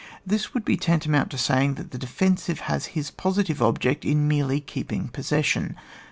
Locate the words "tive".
3.45-3.61